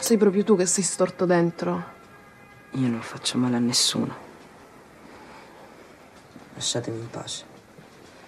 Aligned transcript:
Sei 0.00 0.16
proprio 0.16 0.44
tu 0.44 0.56
che 0.56 0.66
sei 0.66 0.84
storto 0.84 1.26
dentro. 1.26 1.84
Io 2.70 2.86
non 2.88 3.02
faccio 3.02 3.38
male 3.38 3.56
a 3.56 3.58
nessuno. 3.58 4.16
Lasciatemi 6.54 6.98
in 6.98 7.10
pace. 7.10 7.44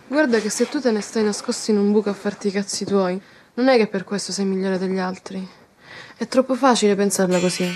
Guarda 0.09 0.41
che 0.41 0.51
se 0.51 0.69
tu 0.69 0.81
te 0.81 0.91
ne 0.91 1.01
stai 1.01 1.23
nascosto 1.23 1.71
in 1.71 1.79
un 1.79 1.93
buco 1.93 2.11
a 2.11 2.15
farti 2.15 2.49
i 2.49 2.51
cazzi 2.51 2.85
tuoi, 2.85 3.21
non 3.55 3.69
è 3.69 3.77
che 3.77 3.87
per 3.87 4.05
questo 4.05 4.33
sei 4.33 4.45
migliore 4.45 4.77
degli 4.77 4.99
altri. 4.99 5.49
È 6.17 6.27
troppo 6.27 6.57
facile 6.57 6.95
pensarla 6.95 7.39
così. 7.39 7.71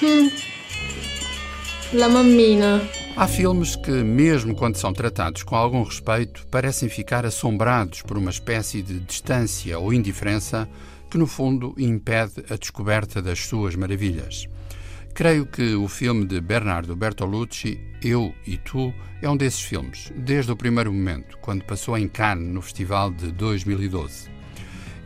Hum. 0.00 0.30
La. 1.94 2.08
Há 3.16 3.28
filmes 3.28 3.76
que, 3.76 3.90
mesmo 3.90 4.54
quando 4.54 4.76
são 4.76 4.94
tratados 4.94 5.42
com 5.42 5.54
algum 5.54 5.82
respeito, 5.82 6.46
parecem 6.46 6.88
ficar 6.88 7.26
assombrados 7.26 8.00
por 8.00 8.16
uma 8.16 8.30
espécie 8.30 8.80
de 8.80 8.98
distância 8.98 9.78
ou 9.78 9.92
indiferença 9.92 10.66
que, 11.10 11.18
no 11.18 11.26
fundo, 11.26 11.74
impede 11.76 12.44
a 12.48 12.56
descoberta 12.56 13.20
das 13.20 13.40
suas 13.40 13.76
maravilhas. 13.76 14.48
Creio 15.12 15.44
que 15.44 15.74
o 15.74 15.86
filme 15.86 16.24
de 16.24 16.40
Bernardo 16.40 16.96
Bertolucci, 16.96 17.78
Eu 18.02 18.34
e 18.46 18.56
Tu, 18.56 18.94
é 19.20 19.28
um 19.28 19.36
desses 19.36 19.60
filmes, 19.60 20.10
desde 20.16 20.50
o 20.50 20.56
primeiro 20.56 20.90
momento, 20.90 21.36
quando 21.42 21.62
passou 21.64 21.98
em 21.98 22.08
Cannes 22.08 22.48
no 22.48 22.62
festival 22.62 23.10
de 23.10 23.30
2012. 23.32 24.41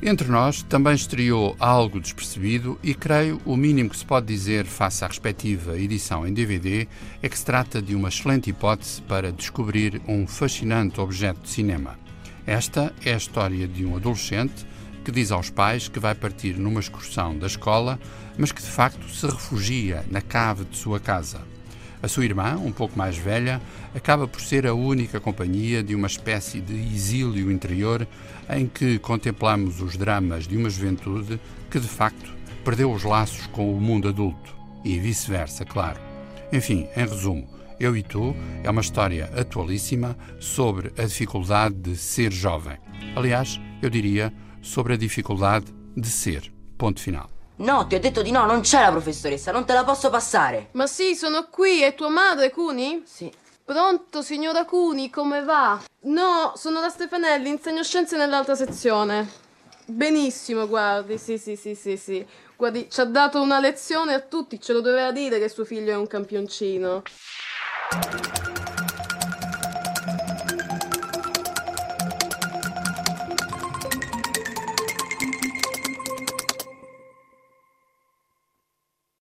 Entre 0.02 0.28
nós, 0.28 0.62
também 0.62 0.94
estreou 0.94 1.56
algo 1.58 1.98
despercebido 1.98 2.78
e 2.82 2.94
creio 2.94 3.40
o 3.46 3.56
mínimo 3.56 3.88
que 3.88 3.96
se 3.96 4.04
pode 4.04 4.26
dizer 4.26 4.66
face 4.66 5.02
à 5.02 5.08
respectiva 5.08 5.78
edição 5.78 6.26
em 6.26 6.34
DVD 6.34 6.86
é 7.22 7.28
que 7.28 7.38
se 7.38 7.44
trata 7.44 7.80
de 7.80 7.94
uma 7.94 8.08
excelente 8.08 8.50
hipótese 8.50 9.00
para 9.02 9.32
descobrir 9.32 10.00
um 10.06 10.26
fascinante 10.26 11.00
objeto 11.00 11.40
de 11.40 11.48
cinema. 11.48 11.98
Esta 12.46 12.92
é 13.04 13.14
a 13.14 13.16
história 13.16 13.66
de 13.66 13.86
um 13.86 13.96
adolescente 13.96 14.66
que 15.02 15.10
diz 15.10 15.32
aos 15.32 15.48
pais 15.48 15.88
que 15.88 15.98
vai 15.98 16.14
partir 16.14 16.58
numa 16.58 16.80
excursão 16.80 17.36
da 17.38 17.46
escola, 17.46 17.98
mas 18.36 18.52
que 18.52 18.60
de 18.60 18.68
facto 18.68 19.08
se 19.08 19.26
refugia 19.26 20.04
na 20.10 20.20
cave 20.20 20.64
de 20.66 20.76
sua 20.76 21.00
casa. 21.00 21.55
A 22.02 22.08
sua 22.08 22.24
irmã, 22.24 22.56
um 22.56 22.72
pouco 22.72 22.96
mais 22.96 23.16
velha, 23.16 23.60
acaba 23.94 24.28
por 24.28 24.40
ser 24.40 24.66
a 24.66 24.74
única 24.74 25.18
companhia 25.18 25.82
de 25.82 25.94
uma 25.94 26.06
espécie 26.06 26.60
de 26.60 26.74
exílio 26.74 27.50
interior 27.50 28.06
em 28.50 28.66
que 28.66 28.98
contemplamos 28.98 29.80
os 29.80 29.96
dramas 29.96 30.46
de 30.46 30.56
uma 30.56 30.70
juventude 30.70 31.40
que 31.70 31.80
de 31.80 31.88
facto 31.88 32.30
perdeu 32.64 32.92
os 32.92 33.02
laços 33.02 33.46
com 33.46 33.72
o 33.72 33.80
mundo 33.80 34.08
adulto 34.08 34.54
e 34.84 34.98
vice-versa, 34.98 35.64
claro. 35.64 36.00
Enfim, 36.52 36.86
em 36.96 37.00
resumo, 37.00 37.48
Eu 37.78 37.96
e 37.96 38.02
Tu 38.02 38.34
é 38.62 38.70
uma 38.70 38.80
história 38.80 39.30
atualíssima 39.36 40.16
sobre 40.40 40.92
a 40.96 41.04
dificuldade 41.04 41.74
de 41.74 41.96
ser 41.96 42.32
jovem. 42.32 42.76
Aliás, 43.14 43.60
eu 43.82 43.90
diria 43.90 44.32
sobre 44.62 44.94
a 44.94 44.96
dificuldade 44.96 45.66
de 45.96 46.08
ser. 46.08 46.52
Ponto 46.78 47.00
final. 47.00 47.35
No, 47.58 47.86
ti 47.86 47.94
ho 47.94 48.00
detto 48.00 48.20
di 48.20 48.30
no, 48.30 48.44
non 48.44 48.60
c'è 48.60 48.82
la 48.82 48.90
professoressa, 48.90 49.50
non 49.50 49.64
te 49.64 49.72
la 49.72 49.84
posso 49.84 50.10
passare. 50.10 50.68
Ma 50.72 50.86
sì, 50.86 51.14
sono 51.14 51.48
qui. 51.48 51.80
È 51.80 51.94
tua 51.94 52.10
madre, 52.10 52.50
Cuni? 52.50 53.02
Sì. 53.06 53.32
Pronto, 53.64 54.20
signora 54.20 54.64
Cuni, 54.64 55.08
come 55.10 55.42
va? 55.42 55.82
No, 56.02 56.52
sono 56.54 56.80
la 56.80 56.88
Stefanelli, 56.88 57.48
insegno 57.48 57.82
scienze 57.82 58.16
nell'altra 58.16 58.54
sezione. 58.54 59.44
Benissimo, 59.86 60.68
guardi, 60.68 61.16
sì, 61.16 61.38
sì, 61.38 61.56
sì, 61.56 61.74
sì, 61.74 61.96
sì. 61.96 62.26
Guardi, 62.56 62.88
ci 62.90 63.00
ha 63.00 63.04
dato 63.04 63.40
una 63.40 63.58
lezione 63.58 64.14
a 64.14 64.20
tutti, 64.20 64.60
ce 64.60 64.72
lo 64.72 64.80
doveva 64.80 65.10
dire 65.10 65.38
che 65.38 65.48
suo 65.48 65.64
figlio 65.64 65.92
è 65.92 65.96
un 65.96 66.06
campioncino. 66.06 67.02